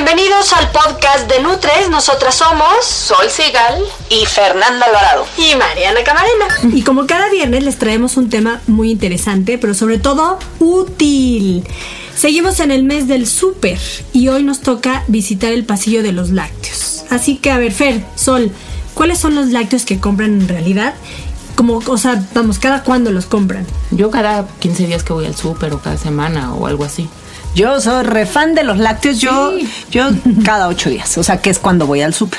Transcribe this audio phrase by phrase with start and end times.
[0.00, 1.90] Bienvenidos al podcast de Nutres.
[1.90, 6.46] Nosotras somos Sol Sigal y Fernanda Alvarado y Mariana Camarena.
[6.72, 11.64] Y como cada viernes les traemos un tema muy interesante, pero sobre todo útil.
[12.14, 13.80] Seguimos en el mes del súper
[14.12, 17.02] y hoy nos toca visitar el pasillo de los lácteos.
[17.10, 18.52] Así que a ver, Fer, Sol,
[18.94, 20.94] ¿cuáles son los lácteos que compran en realidad?
[21.56, 23.66] Como, o sea, vamos, ¿cada cuándo los compran?
[23.90, 27.08] Yo cada 15 días que voy al súper o cada semana o algo así.
[27.58, 29.50] Yo soy refan de los lácteos, yo,
[29.90, 30.10] yo
[30.44, 32.38] cada ocho días, o sea que es cuando voy al súper.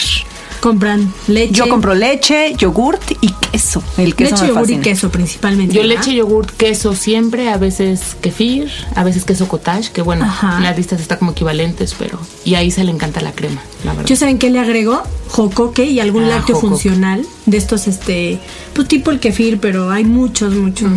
[0.61, 1.51] Compran leche.
[1.53, 3.83] Yo compro leche, yogurt y queso.
[3.97, 4.81] El queso leche, me yogur y fascina.
[4.83, 5.75] queso principalmente.
[5.75, 5.95] Yo ¿verdad?
[5.97, 10.55] leche, yogurt, queso siempre, a veces kefir, a veces queso cottage, que bueno, Ajá.
[10.57, 12.17] en las listas está como equivalentes, pero...
[12.45, 14.07] Y ahí se le encanta la crema, la verdad.
[14.07, 16.69] Yo saben qué le agrego jocoque y algún Ah, lácteo jocoque.
[16.75, 18.39] funcional de estos este
[18.73, 20.91] pues tipo el kefir, pero hay muchos muchos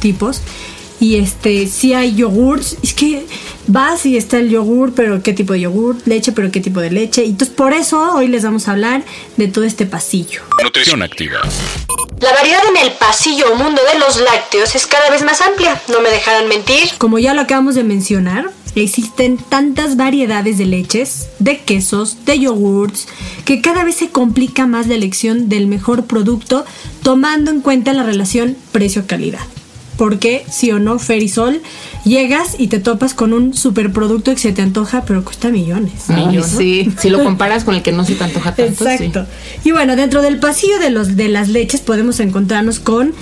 [0.00, 0.42] tipos.
[1.00, 3.26] Y este sí hay yogurts, es que
[3.66, 6.90] vas y está el yogur, pero qué tipo de yogur, leche, pero qué tipo de
[6.90, 7.24] leche.
[7.24, 9.04] Y entonces por eso hoy les vamos a hablar
[9.36, 10.42] de todo este pasillo.
[10.62, 11.40] Nutrición activa.
[12.20, 15.80] La variedad en el pasillo o mundo de los lácteos es cada vez más amplia.
[15.88, 16.88] No me dejarán mentir.
[16.98, 23.08] Como ya lo acabamos de mencionar, existen tantas variedades de leches, de quesos, de yogurts,
[23.44, 26.64] que cada vez se complica más la elección del mejor producto
[27.02, 29.40] tomando en cuenta la relación precio-calidad.
[29.96, 31.62] Porque, sí o no, Fer y Sol,
[32.04, 36.08] llegas y te topas con un superproducto que se te antoja, pero cuesta millones.
[36.08, 36.42] ¿no?
[36.42, 36.92] sí.
[36.98, 39.26] Si lo comparas con el que no se te antoja tanto, Exacto.
[39.64, 43.14] Y bueno, dentro del pasillo de, los, de las leches podemos encontrarnos con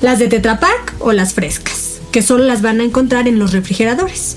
[0.00, 3.52] las de Tetra Pak o las frescas, que solo las van a encontrar en los
[3.52, 4.36] refrigeradores.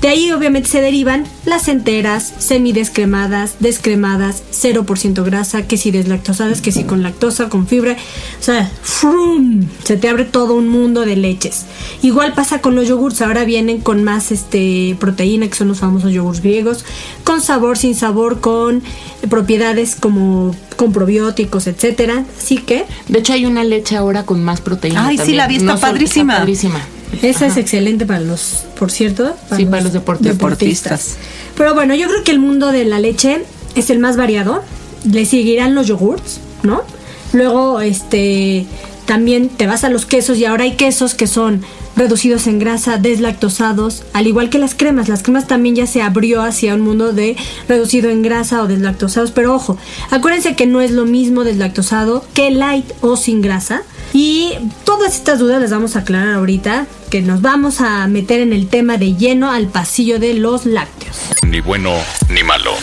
[0.00, 6.70] De ahí obviamente se derivan las enteras, semidescremadas, descremadas, 0% grasa, que si deslactosadas, que
[6.70, 7.96] si con lactosa, con fibra.
[8.38, 9.66] O sea, ¡frum!
[9.82, 11.64] se te abre todo un mundo de leches.
[12.02, 16.12] Igual pasa con los yogurts, ahora vienen con más este, proteína, que son los famosos
[16.12, 16.84] yogurts griegos,
[17.24, 18.82] con sabor, sin sabor, con
[19.28, 22.24] propiedades como con probióticos, etcétera.
[22.38, 25.56] Así que De hecho, hay una leche ahora con más proteína Ay, sí, la vi,
[25.56, 26.44] está padrísima.
[27.22, 30.36] Esa es excelente para los, por cierto, Sí, para los deportistas.
[30.36, 31.16] Deportistas.
[31.56, 34.62] Pero bueno, yo creo que el mundo de la leche es el más variado.
[35.10, 36.82] Le seguirán los yogurts, ¿no?
[37.32, 38.66] Luego, este,
[39.06, 41.62] también te vas a los quesos y ahora hay quesos que son
[41.96, 45.08] reducidos en grasa, deslactosados, al igual que las cremas.
[45.08, 47.36] Las cremas también ya se abrió hacia un mundo de
[47.68, 49.32] reducido en grasa o deslactosados.
[49.32, 49.76] Pero ojo,
[50.10, 53.82] acuérdense que no es lo mismo deslactosado que light o sin grasa.
[54.12, 54.52] Y
[54.84, 58.68] todas estas dudas las vamos a aclarar ahorita, que nos vamos a meter en el
[58.68, 61.16] tema de lleno al pasillo de los lácteos.
[61.46, 61.94] Ni bueno
[62.28, 62.74] ni malo.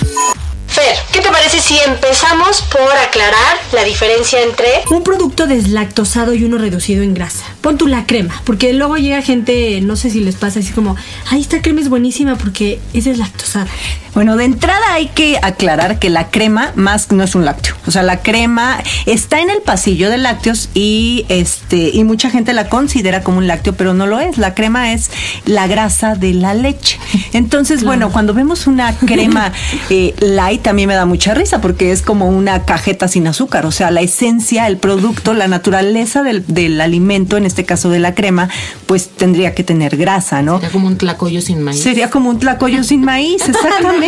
[0.67, 6.43] Fer, ¿qué te parece si empezamos por aclarar la diferencia entre Un producto deslactosado y
[6.43, 7.45] uno reducido en grasa.
[7.61, 10.97] Pon tú la crema, porque luego llega gente, no sé si les pasa así como,
[11.29, 13.67] ay, esta crema es buenísima porque es deslactosada.
[14.15, 17.75] Bueno, de entrada hay que aclarar que la crema más no es un lácteo.
[17.85, 22.53] O sea, la crema está en el pasillo de lácteos y este y mucha gente
[22.53, 24.37] la considera como un lácteo, pero no lo es.
[24.37, 25.11] La crema es
[25.45, 26.97] la grasa de la leche.
[27.33, 29.51] Entonces, bueno, cuando vemos una crema
[29.89, 33.65] eh, light también me da mucha risa porque es como una cajeta sin azúcar.
[33.65, 37.99] O sea, la esencia, el producto, la naturaleza del, del alimento, en este caso de
[37.99, 38.47] la crema,
[38.85, 40.59] pues tendría que tener grasa, ¿no?
[40.59, 41.83] Sería como un tlacoyo sin maíz.
[41.83, 44.04] Sería como un tlacoyo sin maíz, exactamente.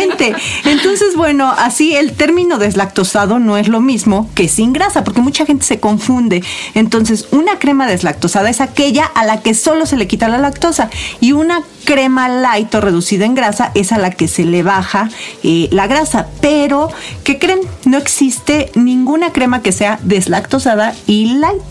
[0.64, 5.46] Entonces, bueno, así el término deslactosado no es lo mismo que sin grasa, porque mucha
[5.46, 6.42] gente se confunde.
[6.74, 10.90] Entonces, una crema deslactosada es aquella a la que solo se le quita la lactosa
[11.20, 15.08] y una crema light o reducida en grasa es a la que se le baja
[15.42, 16.28] eh, la grasa.
[16.40, 16.90] Pero,
[17.24, 17.60] ¿qué creen?
[17.84, 21.62] No existe ninguna crema que sea deslactosada y light.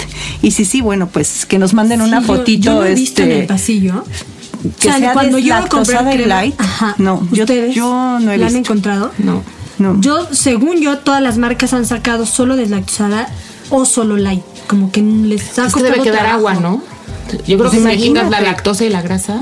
[0.41, 2.63] Y sí, sí, bueno, pues que nos manden una Sí, fotito.
[2.63, 4.03] Yo, lo he visto en este, el pasillo.
[4.79, 6.55] Que sea cuando yo voy a comprar deslactosada y crema- light.
[6.61, 8.57] Ajá, No, yo- ¿ustedes yo no he ¿La han visto.
[8.73, 9.11] encontrado?
[9.17, 9.43] No.
[9.79, 9.99] No.
[10.01, 13.27] Yo, según yo, todas las marcas han sacado solo deslactosada
[13.69, 14.41] o solo light?
[14.67, 16.37] Como que les ha Es que debe quedar trabajo.
[16.49, 16.81] agua, ¿no?
[17.45, 19.41] Yo creo Pues que quitas la lactosa y la grasa,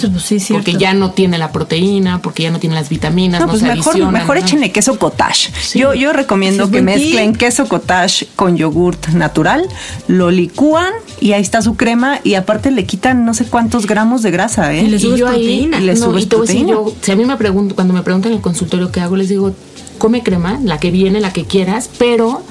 [0.00, 0.64] Pues, pues sí, cierto.
[0.64, 3.62] porque ya no tiene la proteína, porque ya no tiene las vitaminas, no, No, pues
[3.62, 4.42] se mejor, mejor ¿no?
[4.42, 5.50] échenle queso cottage.
[5.78, 9.68] Yo, yo recomiendo es que mezclen queso cottage con yogurt natural,
[10.08, 14.22] lo licúan y ahí está su crema y aparte le quitan no sé cuántos gramos
[14.22, 14.82] de grasa, ¿eh?
[14.82, 15.78] Y le Y subes ahí, proteína.
[15.80, 16.70] Y le no, subes y decir, proteína.
[16.72, 19.28] yo, si a mí me pregunto, cuando me preguntan en el consultorio qué hago, les
[19.28, 19.54] digo,
[19.98, 22.42] come crema, la que viene, la que quieras, pero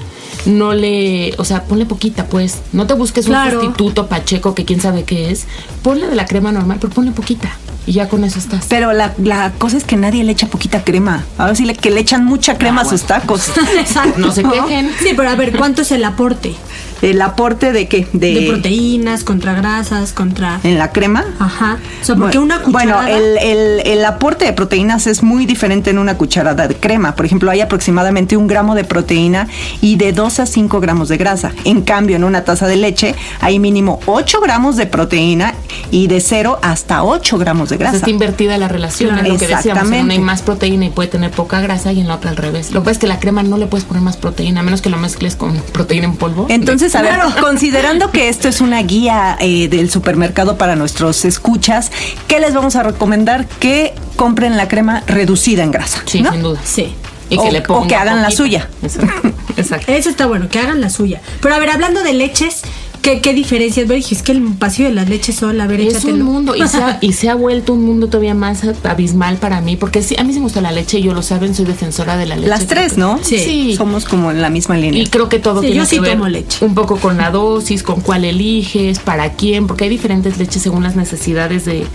[0.45, 2.59] no le, o sea, ponle poquita, pues.
[2.73, 3.59] No te busques Claro.
[3.59, 5.45] un sustituto pacheco que quién sabe qué es.
[5.81, 7.49] Ponle de la crema normal, pero ponle poquita.
[7.85, 8.65] Y ya con eso estás.
[8.69, 11.25] Pero la, la cosa es que nadie le echa poquita crema.
[11.37, 13.51] Ahora sí le, que le echan mucha crema a sus tacos.
[13.77, 14.19] Exacto.
[14.19, 14.89] No se quejen.
[15.01, 16.55] Sí, pero a ver, ¿cuánto es el aporte?
[17.03, 18.07] El aporte de qué?
[18.13, 20.59] De, De proteínas, contra grasas, contra...
[20.63, 21.25] en la crema.
[21.39, 21.77] Ajá.
[22.01, 23.11] O sea, porque una Bueno, cucharada...
[23.11, 27.15] el, el- el aporte de proteínas es muy diferente en una cucharada de crema.
[27.15, 29.47] Por ejemplo, hay aproximadamente un gramo de proteína
[29.81, 31.51] y de 2 a 5 gramos de grasa.
[31.65, 35.53] En cambio, en una taza de leche hay mínimo 8 gramos de proteína
[35.91, 37.97] y de 0 hasta 8 gramos de O sea, grasa.
[37.97, 39.27] está invertida la relación, Claro.
[39.27, 39.91] es lo que decíamos.
[39.91, 42.37] En una hay más proteína y puede tener poca grasa y en la otra al
[42.37, 42.71] revés.
[42.71, 44.81] Lo que pasa es que la crema no le puedes poner más proteína, a menos
[44.81, 46.45] que lo mezcles con proteína en polvo.
[46.49, 51.91] Entonces, a ver, considerando que esto es una guía eh, del supermercado para nuestros escuchas,
[52.27, 53.45] ¿qué les vamos a recomendar?
[53.47, 56.01] Que compren la crema reducida en grasa.
[56.05, 56.31] Sí, ¿no?
[56.31, 56.59] sin duda.
[56.63, 56.95] Sí.
[57.29, 58.69] Y O- que o hagan la suya.
[58.83, 59.31] Exacto.
[59.57, 59.91] Exacto.
[59.91, 61.21] Eso está bueno, que hagan la suya.
[61.41, 62.61] Pero a ver, hablando de leches,
[63.03, 63.87] ¿qué, qué diferencias?
[63.91, 66.15] Es que el pasillo de las leches son, a ver, Es échatelo.
[66.15, 69.61] un mundo y se, ha, y se ha vuelto un mundo todavía más abismal para
[69.61, 71.65] mí, porque sí, a mí sí me gusta la leche, y yo lo saben, soy
[71.65, 72.47] defensora de la leche.
[72.49, 73.19] Las tres, ¿no?
[73.21, 73.75] Sí.
[73.77, 75.03] Somos como en la misma línea.
[75.03, 76.65] Y creo que todo Sí, tiene yo sí que ver tomo leche.
[76.65, 80.81] un poco con la dosis, con cuál eliges, para quién, porque hay diferentes leches según
[80.81, 81.85] las necesidades de,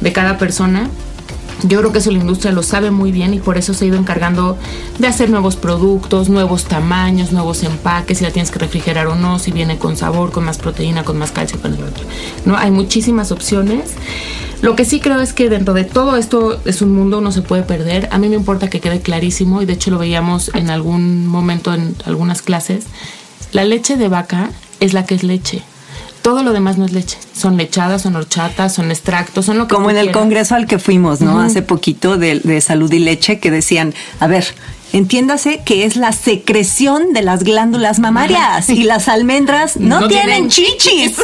[0.00, 0.88] de cada persona.
[1.64, 3.88] Yo creo que eso la industria lo sabe muy bien y por eso se ha
[3.88, 4.56] ido encargando
[4.98, 9.40] de hacer nuevos productos, nuevos tamaños, nuevos empaques, si la tienes que refrigerar o no,
[9.40, 12.04] si viene con sabor, con más proteína, con más calcio, con el otro.
[12.44, 13.94] No, hay muchísimas opciones.
[14.62, 17.42] Lo que sí creo es que dentro de todo esto es un mundo, no se
[17.42, 18.08] puede perder.
[18.12, 21.74] A mí me importa que quede clarísimo y de hecho lo veíamos en algún momento
[21.74, 22.84] en algunas clases.
[23.52, 25.62] La leche de vaca es la que es leche.
[26.28, 27.16] Todo lo demás no es leche.
[27.32, 30.78] Son lechadas, son horchatas, son extractos, son lo que Como en el congreso al que
[30.78, 31.40] fuimos, ¿no?
[31.40, 34.44] Hace poquito de, de salud y leche que decían, a ver,
[34.92, 40.26] entiéndase que es la secreción de las glándulas mamarias y las almendras no, No tienen
[40.26, 41.16] tienen chichis.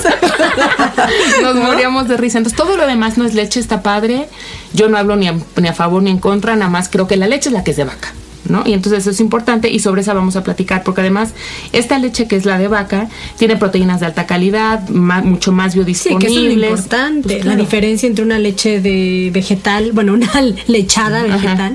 [1.42, 2.38] Nos moríamos de risa.
[2.38, 4.30] Entonces, todo lo demás no es leche, está padre.
[4.72, 7.18] Yo no hablo ni a, ni a favor ni en contra, nada más creo que
[7.18, 8.14] la leche es la que es de vaca.
[8.48, 8.62] ¿No?
[8.66, 11.32] Y entonces eso es importante y sobre esa vamos a platicar porque además
[11.72, 13.08] esta leche que es la de vaca
[13.38, 16.26] tiene proteínas de alta calidad, ma- mucho más Sí, biodisponibles.
[16.26, 17.34] que eso es lo importante.
[17.36, 20.30] Pues, La diferencia entre una leche de vegetal, bueno, una
[20.66, 21.72] lechada Ajá.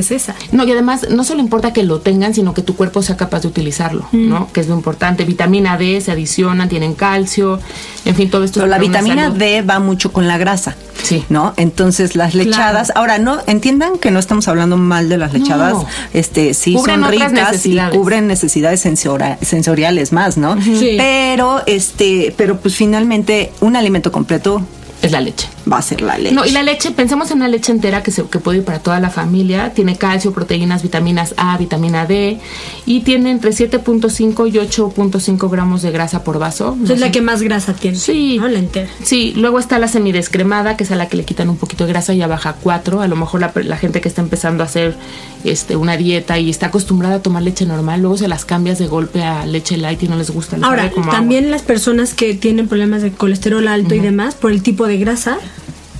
[0.00, 0.34] Es esa.
[0.52, 3.40] No, y además no solo importa que lo tengan, sino que tu cuerpo sea capaz
[3.42, 4.28] de utilizarlo, Mm.
[4.28, 4.52] ¿no?
[4.52, 5.24] Que es lo importante.
[5.24, 7.60] Vitamina D se adicionan, tienen calcio,
[8.04, 8.60] en fin, todo esto.
[8.60, 9.30] Pero la vitamina.
[9.30, 10.76] D va mucho con la grasa.
[11.02, 11.24] Sí.
[11.28, 11.54] ¿No?
[11.56, 15.86] Entonces las lechadas, ahora no entiendan que no estamos hablando mal de las lechadas, No.
[16.12, 20.60] este sí Cubren son ricas y cubren necesidades sensora- sensoriales más, ¿no?
[20.60, 20.96] Sí.
[20.98, 24.62] Pero este, pero pues finalmente un alimento completo
[25.02, 25.48] Es la leche.
[25.70, 26.34] Va a ser la leche.
[26.34, 28.78] No, y la leche, pensemos en una leche entera que, se, que puede ir para
[28.78, 29.72] toda la familia.
[29.74, 32.38] Tiene calcio, proteínas, vitaminas A, vitamina D.
[32.86, 36.76] Y tiene entre 7.5 y 8.5 gramos de grasa por vaso.
[36.88, 37.96] Es la que más grasa tiene.
[37.96, 38.38] Sí.
[38.38, 38.48] ¿no?
[38.48, 38.88] La entera.
[39.02, 41.92] Sí, luego está la semidescremada, que es a la que le quitan un poquito de
[41.92, 43.00] grasa y ya baja a 4.
[43.00, 44.96] A lo mejor la, la gente que está empezando a hacer
[45.44, 48.86] este, una dieta y está acostumbrada a tomar leche normal, luego se las cambias de
[48.86, 50.56] golpe a leche light y no les gusta.
[50.56, 54.50] les Ahora, como también las personas que tienen problemas de colesterol alto y demás, por
[54.50, 55.38] el tipo de grasa.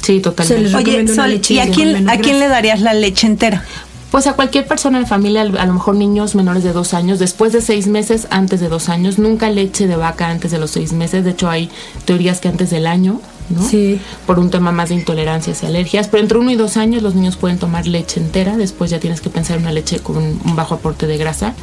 [0.06, 0.70] Sí, totalmente.
[0.70, 3.64] se Oye, Sol, leche ¿y a quién, a quién le darías la leche entera?
[4.12, 7.18] Pues a cualquier persona en la familia, a lo mejor niños menores de dos años,
[7.18, 10.70] después de seis meses, antes de dos años, nunca leche de vaca antes de los
[10.70, 11.24] seis meses.
[11.24, 11.70] De hecho, hay
[12.04, 13.68] teorías que antes del año, ¿no?
[13.68, 14.00] Sí.
[14.28, 16.06] Por un tema más de intolerancias y alergias.
[16.06, 18.56] Pero entre uno y dos años los niños pueden tomar leche entera.
[18.56, 21.54] Después ya tienes que pensar en una leche con un, un bajo aporte de grasa.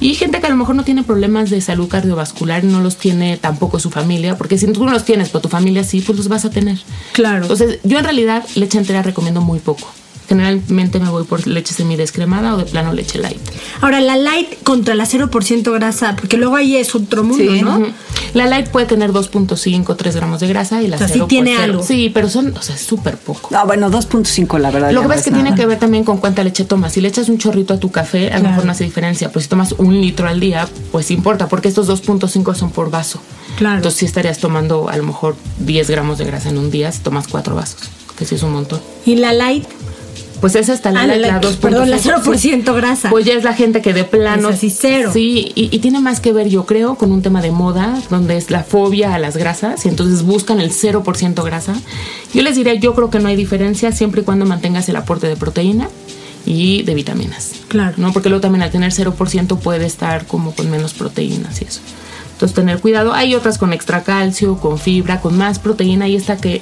[0.00, 3.36] Y gente que a lo mejor no tiene problemas de salud cardiovascular, no los tiene
[3.36, 6.28] tampoco su familia, porque si tú no los tienes, pero tu familia sí, pues los
[6.28, 6.78] vas a tener.
[7.12, 7.42] Claro.
[7.42, 9.88] Entonces, yo en realidad leche entera recomiendo muy poco.
[10.28, 13.38] Generalmente me voy por leche semidescremada o de plano leche light.
[13.80, 17.62] Ahora, la light contra la 0% grasa, porque luego ahí es otro mundo, Sí.
[17.62, 17.82] ¿no?
[18.32, 21.26] La light puede tener 2.5, 3 gramos de grasa y la O sea, sí cero,
[21.28, 21.82] tiene algo.
[21.82, 23.50] Sí, pero son, o sea, es súper poco.
[23.54, 24.90] Ah, bueno, 2.5 la verdad.
[24.92, 25.42] Lo que no pasa es que nada.
[25.44, 26.92] tiene que ver también con cuánta leche tomas.
[26.94, 28.48] Si le echas un chorrito a tu café, a lo Claro.
[28.48, 29.28] mejor no hace diferencia.
[29.28, 33.20] Pero si tomas un litro al día, pues importa, porque estos 2.5 son por vaso.
[33.56, 33.76] Claro.
[33.76, 37.00] Entonces sí estarías tomando a lo mejor 10 gramos de grasa en un día si
[37.00, 37.82] tomas cuatro vasos,
[38.18, 38.80] que sí es un montón.
[39.06, 39.64] Y la light,
[40.44, 41.56] Pues esa está la, Ah, la- la, la- 2.0.
[41.58, 43.08] perdón, la 0% grasa.
[43.08, 44.50] Pues ya es la gente que de plano.
[44.50, 45.08] Es así, cero.
[45.10, 48.36] Sí, y, y tiene más que ver, yo creo, con un tema de moda, donde
[48.36, 51.74] es la fobia a las grasas, y entonces buscan el 0% grasa.
[52.34, 55.28] Yo les diría, yo creo que no hay diferencia siempre y cuando mantengas el aporte
[55.28, 55.88] de proteína
[56.44, 57.52] y de vitaminas.
[57.68, 57.94] Claro.
[57.96, 58.12] ¿no?
[58.12, 61.80] Porque luego también al tener 0% puede estar como con menos proteínas y eso.
[62.34, 63.14] Entonces tener cuidado.
[63.14, 66.60] Hay otras con extra calcio, con fibra, con más proteína y esta que,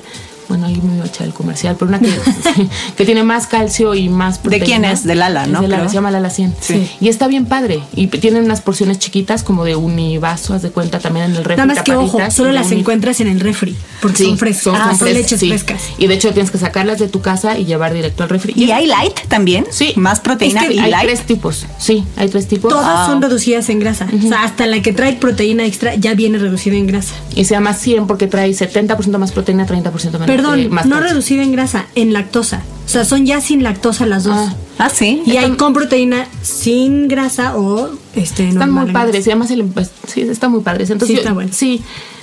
[0.49, 2.09] bueno, ahí me iba a echar el comercial, pero una que,
[2.97, 4.65] que tiene más calcio y más ¿De proteína.
[4.67, 5.05] quién es?
[5.05, 5.59] De Lala, ¿no?
[5.59, 6.55] Es de Lala, se llama Lala 100.
[6.61, 6.89] Sí.
[7.01, 7.83] Y está bien padre.
[7.95, 11.57] Y tienen unas porciones chiquitas como de univaso, haz de cuenta también en el refri.
[11.57, 14.39] Nada más que ojo, solo de las uni- encuentras en el refri, porque Sí, son
[14.39, 15.49] frescas, son ah, son leches sí.
[15.49, 15.83] frescas.
[15.99, 18.53] Y de hecho tienes que sacarlas de tu casa y llevar directo al refri.
[18.57, 19.67] ¿Y hay light también?
[19.71, 19.93] Sí.
[19.97, 21.07] Más proteína Es que y hay light.
[21.07, 21.67] tres tipos.
[21.79, 22.71] Sí, hay tres tipos.
[22.73, 23.07] Todas Ah.
[23.07, 24.07] son reducidas en grasa.
[24.13, 27.15] O sea, hasta la que trae proteína extra ya viene reducida en grasa.
[27.35, 30.27] Y se llama 100 porque trae 70% más proteína, 30% menos.
[30.37, 31.11] Perdón, eh, más no calcio.
[31.11, 32.63] reducida en grasa, en lactosa.
[32.87, 34.37] O sea, son ya sin lactosa las dos.
[34.37, 34.55] Ah.
[34.79, 35.23] Ah, sí.
[35.27, 39.27] y hay con proteína sin grasa o este Están normal muy padres.
[39.27, 40.91] Y además, el, pues, sí, están muy padres.
[40.91, 41.51] Entonces, Sí, yo- está bueno.
[41.53, 41.83] sí,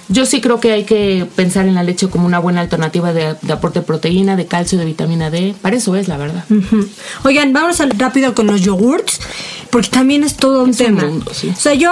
[0.09, 3.35] yo sí creo que hay que pensar en la leche como una buena alternativa de,
[3.41, 5.55] de aporte de proteína, de calcio, de vitamina D.
[5.61, 6.43] Para eso es, la verdad.
[6.49, 6.85] Ujú.
[7.23, 9.21] Oigan, vamos rápido con los yogurts,
[9.69, 11.05] porque también es todo un Es un tema.
[11.05, 11.49] mundo, sí.
[11.49, 11.91] O sea, yo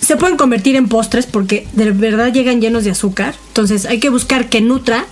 [0.00, 3.34] se pueden convertir en postres porque de verdad llegan llenos de azúcar.
[3.48, 5.06] Entonces hay que buscar que nutra,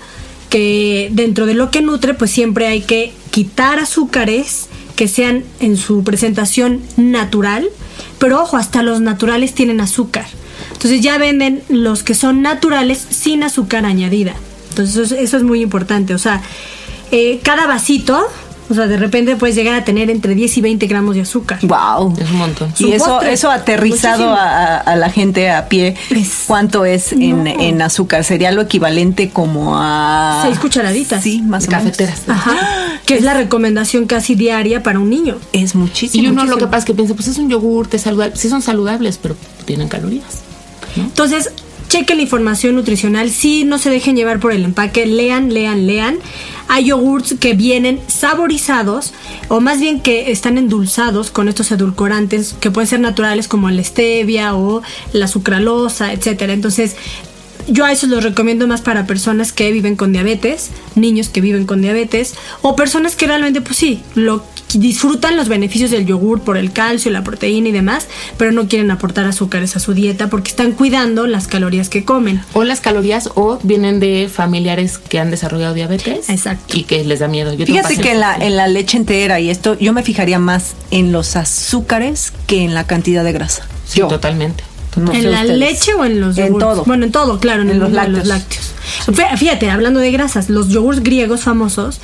[0.55, 5.77] que dentro de lo que nutre, pues siempre hay que quitar azúcares que sean en
[5.77, 7.67] su presentación natural.
[8.21, 10.27] Pero ojo, hasta los naturales tienen azúcar.
[10.71, 14.37] Entonces ya venden los que son naturales sin azúcar añadida.
[14.69, 16.15] Entonces eso es, eso es muy importante.
[16.15, 16.41] O sea,
[17.11, 18.25] eh, cada vasito,
[18.71, 21.59] o sea, de repente puedes llegar a tener entre 10 y 20 gramos de azúcar.
[21.63, 22.15] Wow.
[22.19, 22.73] Es un montón.
[22.79, 23.33] Y eso, postre.
[23.33, 27.51] eso aterrizado a, la gente a pie, Es- ¿cuánto es en, No.
[27.61, 28.25] en azúcar?
[28.25, 30.41] Sería lo equivalente como a...
[30.45, 31.23] Seis cucharaditas.
[31.23, 31.85] Sí, más o menos.
[31.85, 32.23] Cafeteras.
[32.29, 32.57] Ajá.
[33.07, 35.37] Que es la recomendación casi diaria para un niño.
[35.53, 36.25] Es muchísimo.
[36.25, 38.37] Y uno lo que pasa es que piensa, pues es un yogur, es saludable.
[38.37, 40.43] Sí son saludables, pero tienen calorías.
[40.97, 41.51] Entonces,
[41.89, 43.31] chequen la información nutricional.
[43.31, 45.07] Sí, no se dejen llevar por el empaque.
[45.07, 46.19] Lean, lean, lean.
[46.69, 49.13] Hay yogurts que vienen saborizados
[49.49, 53.85] o más bien que están endulzados con estos edulcorantes que pueden ser naturales como la
[53.85, 56.53] stevia o la sucralosa, etcétera.
[56.53, 56.97] Entonces,
[57.69, 61.67] yo a esos los recomiendo más para personas que viven con diabetes, niños que viven
[61.67, 66.57] con diabetes o personas que realmente, pues sí, lo disfrutan los beneficios del yogur por
[66.57, 70.51] el calcio, la proteína y demás, pero no quieren aportar azúcares a su dieta porque
[70.51, 72.43] están cuidando las calorías que comen.
[72.53, 76.29] O las calorías o vienen de familiares que han desarrollado diabetes.
[76.29, 76.77] Exacto.
[76.77, 77.55] Y que les da miedo.
[77.55, 80.75] Yo Fíjate que en la, en la leche entera y esto, yo me fijaría más
[80.91, 83.67] en los azúcares que en la cantidad de grasa.
[83.87, 84.09] Sí, Yo.
[84.09, 84.65] totalmente.
[84.97, 85.59] No ¿En la ustedes.
[85.59, 86.65] leche o en los En yogurts?
[86.67, 86.85] todo.
[86.85, 88.27] Bueno, en todo, claro, en, En el los lácteos.
[88.27, 88.73] lácteos.
[89.09, 92.01] Fí- Fíjate, hablando de grasas, los yogurts griegos famosos,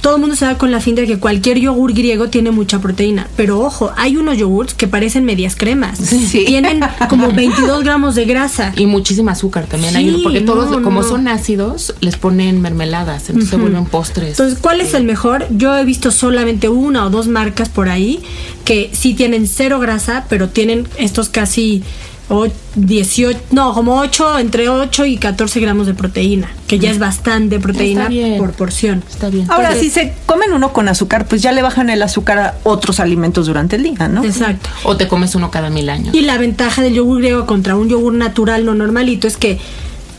[0.00, 2.78] todo el mundo se da con la finta de que cualquier yogur griego tiene mucha
[2.80, 3.28] proteína.
[3.36, 5.98] Pero ojo, hay unos yogurts que parecen medias cremas.
[5.98, 6.44] Sí.
[6.46, 8.72] Tienen como 22 gramos de grasa.
[8.76, 9.94] Y muchísima azúcar también.
[9.94, 13.28] hay, Sí, porque todos, no, como son ácidos, les ponen mermeladas.
[13.28, 14.30] Entonces se vuelven postres.
[14.30, 15.46] Entonces, ¿cuál es el mejor?
[15.50, 18.20] Yo he visto solamente una o dos marcas por ahí
[18.64, 21.82] que sí tienen cero grasa, pero tienen estos casi
[22.30, 22.46] o
[22.76, 27.58] 18, no, como 8, entre 8 y 14 gramos de proteína, que ya es bastante
[27.58, 28.08] proteína
[28.38, 29.02] por porción.
[29.10, 29.50] Está bien.
[29.50, 32.54] Ahora, Entonces, si se comen uno con azúcar, pues ya le bajan el azúcar a
[32.62, 34.24] otros alimentos durante el día, ¿no?
[34.24, 34.70] Exacto.
[34.84, 36.14] O te comes uno cada mil años.
[36.14, 39.58] Y la ventaja del yogur griego contra un yogur natural no normalito es que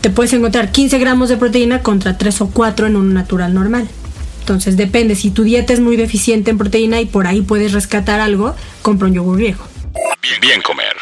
[0.02, 3.88] te puedes encontrar 15 gramos de proteína contra 3 o 4 en un natural normal.
[4.42, 8.20] Entonces depende, si tu dieta es muy deficiente en proteína y por ahí puedes rescatar
[8.20, 9.64] algo, compra un yogur griego.
[10.22, 10.94] Bien, bien comer.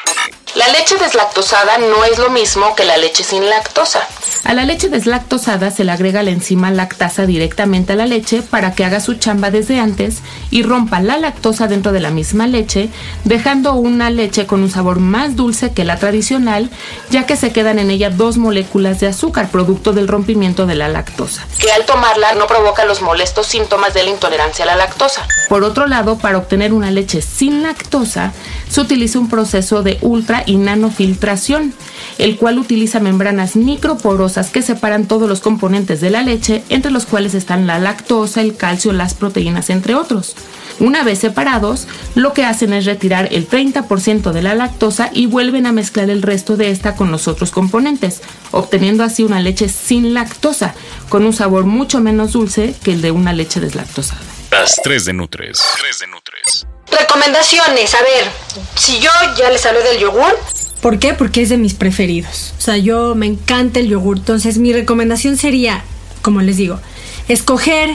[0.56, 4.08] La leche deslactosada no es lo mismo que la leche sin lactosa.
[4.46, 8.72] A la leche deslactosada se le agrega la enzima lactasa directamente a la leche para
[8.72, 10.20] que haga su chamba desde antes
[10.50, 12.90] y rompa la lactosa dentro de la misma leche,
[13.26, 16.70] dejando una leche con un sabor más dulce que la tradicional,
[17.10, 20.88] ya que se quedan en ella dos moléculas de azúcar, producto del rompimiento de la
[20.88, 25.28] lactosa, que al tomarla no provoca los molestos síntomas de la intolerancia a la lactosa.
[25.50, 28.32] Por otro lado, para obtener una leche sin lactosa,
[28.70, 31.74] se utiliza un proceso de ultra y nanofiltración,
[32.18, 37.06] el cual utiliza membranas microporosas que separan todos los componentes de la leche, entre los
[37.06, 40.36] cuales están la lactosa, el calcio, las proteínas, entre otros.
[40.80, 45.66] Una vez separados, lo que hacen es retirar el 30% de la lactosa y vuelven
[45.66, 48.22] a mezclar el resto de esta con los otros componentes,
[48.52, 50.74] obteniendo así una leche sin lactosa,
[51.10, 54.22] con un sabor mucho menos dulce que el de una leche deslactosada.
[54.52, 55.62] Las 3 de Nutres.
[55.82, 56.68] 3 de Nutres.
[56.92, 58.32] Recomendaciones, a ver,
[58.76, 60.38] si yo ya les hablé del yogur,
[60.82, 61.14] ¿Por qué?
[61.14, 62.54] Porque es de mis preferidos.
[62.58, 64.18] O sea, yo me encanta el yogur.
[64.18, 65.84] Entonces, mi recomendación sería,
[66.22, 66.80] como les digo,
[67.28, 67.90] escoger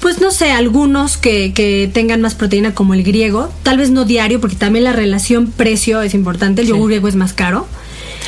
[0.00, 4.04] Pues no sé, algunos que, que tengan más proteína como el griego, tal vez no
[4.04, 7.66] diario, porque también la relación precio es importante, el yogur griego es más caro.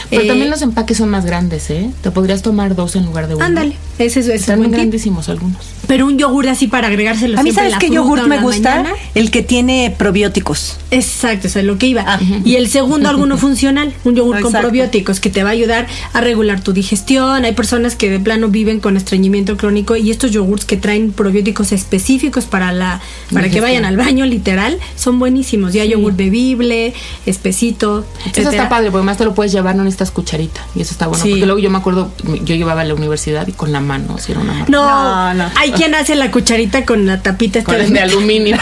[0.08, 1.90] Pero Eh, también los empaques son más grandes, ¿eh?
[2.00, 3.44] Te podrías tomar dos en lugar de uno.
[3.44, 4.72] Ándale, ese es, ese Están tip.
[4.72, 5.58] grandísimos algunos.
[5.86, 8.76] Pero un yogur así para agregárselo A mí, ¿sabes qué o en me gusta?
[8.76, 8.94] mañana.
[9.14, 10.78] El que tiene probióticos.
[10.90, 12.04] Exacto, eso es lo que iba.
[12.06, 12.20] Ah.
[12.44, 16.20] Y el segundo, alguno funcional, un yogur con probióticos que te va a ayudar a
[16.20, 17.44] regular tu digestión.
[17.44, 21.72] Hay personas que de plano viven con estreñimiento crónico y estos yogurts que traen probióticos
[21.72, 23.00] específicos para la
[23.32, 25.72] para que vayan al baño, literal, son buenísimos.
[25.72, 26.94] Ya yogur bebible,
[27.26, 30.60] espesito, Eso está padre, porque además te lo puedes llevar, no necesitas cucharita.
[30.74, 31.22] Y eso está bueno.
[31.22, 31.30] Sí.
[31.30, 32.10] Porque luego yo me acuerdo,
[32.44, 34.66] yo llevaba a la universidad y con la mano, era una mano.
[34.68, 38.56] No, No, quien hace la cucharita con la tapita esta de aluminio.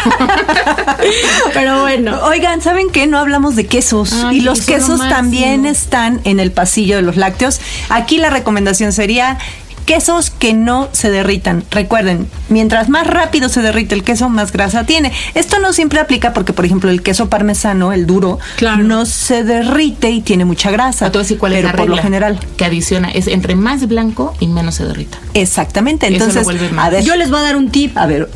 [1.55, 2.21] Pero bueno.
[2.25, 3.07] Oigan, ¿saben qué?
[3.07, 4.13] No hablamos de quesos.
[4.13, 7.61] Ay, y los eso es lo quesos también están en el pasillo de los lácteos.
[7.89, 9.39] Aquí la recomendación sería
[9.85, 11.65] quesos que no se derritan.
[11.71, 15.13] Recuerden, mientras más rápido se derrite el queso, más grasa tiene.
[15.35, 18.83] Esto no siempre aplica porque, por ejemplo, el queso parmesano, el duro, Claro.
[18.85, 21.07] no se derrite y tiene mucha grasa.
[21.07, 22.41] A todo decir cuál es pero la por regla lo general.
[22.57, 25.19] que adiciona es entre más blanco y menos se derrita.
[25.35, 26.07] Exactamente.
[26.07, 27.97] Entonces, a ver, Yo les voy a dar un tip.
[27.99, 28.31] a ver,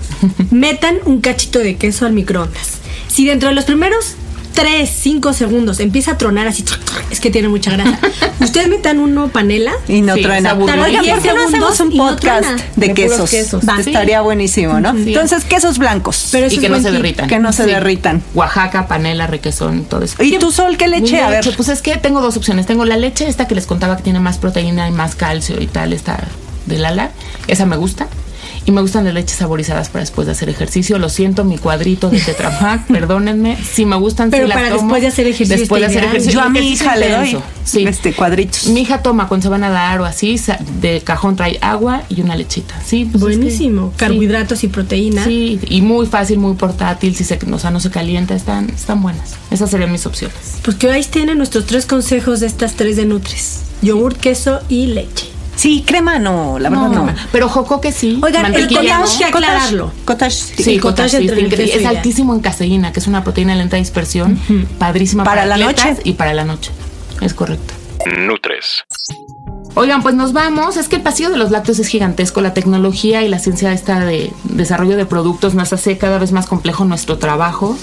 [0.51, 2.79] Metan un cachito de queso al microondas.
[3.09, 4.15] Si dentro de los primeros
[4.59, 6.65] 3, 5 segundos empieza a tronar así,
[7.11, 7.99] es que tiene mucha grasa.
[8.41, 9.73] Ustedes metan uno panela.
[9.87, 10.51] Y no Sí, truena.
[10.51, 10.83] se aburrió.
[10.83, 12.63] Oigan, Diez ¿por qué no hacemos un no podcast truena.
[12.77, 13.31] de, De quesos?
[13.31, 13.63] quesos.
[13.79, 14.95] Estaría buenísimo, ¿no?
[14.95, 15.09] Sí.
[15.09, 16.29] Entonces, quesos blancos.
[16.33, 17.29] Pero y que no se derritan.
[17.29, 18.23] Que no se derritan.
[18.35, 20.21] Oaxaca, panela, requesón, todo eso.
[20.23, 21.21] ¿Y tú, Sol, qué leche?
[21.23, 21.45] A ver.
[21.45, 22.67] leche, Pues es que tengo dos opciones.
[22.67, 25.67] Tengo la leche, esta que les contaba que tiene más proteína y más calcio y
[25.69, 26.19] tal, esta
[26.67, 27.11] de Lala.
[27.47, 28.09] Esa me gusta.
[28.67, 30.99] Y me gustan las leches saborizadas para después de hacer ejercicio.
[30.99, 33.57] Lo siento, mi cuadrito de Tetra Pak, perdónenme.
[33.63, 34.83] Si me gustan, Pero para tomo.
[34.83, 36.33] después de hacer ejercicio Después de hacer ejercicio.
[36.41, 37.39] Yo a mi hija le doy.
[37.65, 37.85] Sí.
[37.87, 38.67] este cuadritos.
[38.69, 40.41] Mi hija toma cuando se van a dar o así,
[40.81, 42.75] de cajón trae agua y una lechita.
[42.85, 43.91] Sí, pues es que- Buenísimo.
[43.93, 43.97] sí.
[43.99, 45.25] Carbohidratos y proteína.
[45.25, 49.03] Sí, y muy fácil, muy portátil, si se, o sea, no se calienta, están, están
[49.03, 49.35] buenas.
[49.51, 50.37] Esas serían mis opciones.
[50.63, 53.61] Pues que ahí tienen nuestros tres consejos de estas tres de Nutris.
[53.83, 55.27] Yogur, queso y leche.
[55.59, 57.15] Sí, crema no, la verdad no.
[57.33, 58.21] Pero jocoque sí.
[58.23, 59.19] Oigan, el mantequilla cottage no.
[59.19, 59.93] que aclararlo.
[60.05, 60.63] Cottage, sí.
[60.63, 61.97] Sí, el cottage cottage, es ideal.
[61.97, 64.39] altísimo en caseína, que es una proteína de lenta dispersión,
[64.79, 66.03] padrísima Para la atletas noche.
[66.05, 66.71] y para la noche.
[67.21, 67.75] Es correcto.
[68.21, 68.85] Nutres.
[69.75, 70.77] Oigan, pues nos vamos.
[70.77, 72.41] Es que el pasillo de los lácteos es gigantesco.
[72.41, 76.47] La tecnología y la ciencia esta de desarrollo de productos nos hace cada vez más
[76.47, 77.77] complejo nuestro trabajo.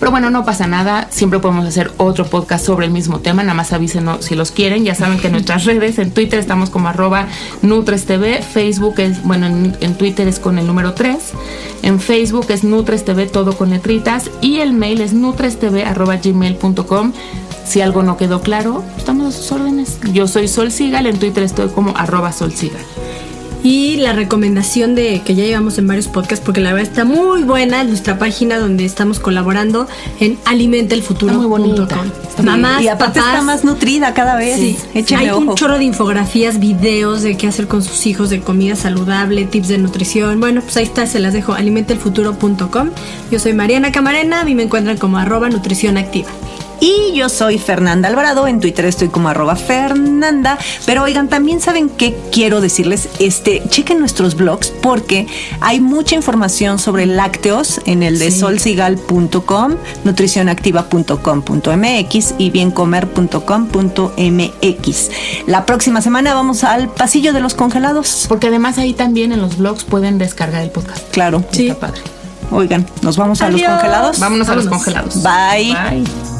[0.00, 1.08] Pero bueno, no pasa nada.
[1.10, 3.42] Siempre podemos hacer otro podcast sobre el mismo tema.
[3.42, 4.82] Nada más avísenos si los quieren.
[4.84, 7.28] Ya saben que en nuestras redes, en Twitter estamos como arroba
[7.60, 8.42] NutresTV.
[8.42, 11.18] Facebook es, bueno, en, Twitter es con el número 3.
[11.82, 14.30] En Facebook es NutresTV, todo con letritas.
[14.40, 17.12] Y el mail es nutrestv arroba gmail.com.
[17.66, 19.98] Si algo no quedó claro, estamos a sus órdenes.
[20.14, 22.82] Yo soy Sol Sigal, en Twitter estoy como arroba Sol Sigal.
[23.62, 27.42] Y la recomendación de que ya llevamos en varios podcasts, porque la verdad está muy
[27.42, 29.86] buena, nuestra página donde estamos colaborando
[30.18, 30.38] en.
[31.32, 32.04] Está muy bonita.
[32.28, 34.56] Está muy y aparte papás, está más nutrida cada vez.
[34.56, 35.14] Sí.
[35.14, 35.40] Hay ojo.
[35.40, 39.68] un chorro de infografías, videos de qué hacer con sus hijos, de comida saludable, tips
[39.68, 40.40] de nutrición.
[40.40, 42.90] Bueno, pues ahí está, se las dejo, alimentelfuturo.com.
[43.30, 46.30] Yo soy Mariana Camarena, a mí me encuentran como arroba nutrición activa.
[46.80, 51.88] Y yo soy Fernanda Alvarado, en Twitter estoy como arroba Fernanda, pero oigan, también saben
[51.90, 55.26] qué quiero decirles, este, chequen nuestros blogs porque
[55.60, 65.10] hay mucha información sobre lácteos en el de solsigal.com, nutricionactiva.com.mx y biencomer.com.mx.
[65.46, 68.26] La próxima semana vamos al pasillo de los congelados.
[68.28, 71.08] Porque además ahí también en los blogs pueden descargar el podcast.
[71.10, 71.44] Claro.
[71.50, 71.68] Sí.
[71.68, 72.00] Está padre.
[72.50, 74.18] Oigan, nos vamos a los congelados.
[74.18, 74.84] Vámonos, a los Vámonos.
[74.84, 75.22] congelados.
[75.22, 75.74] Bye.
[75.74, 76.39] Bye.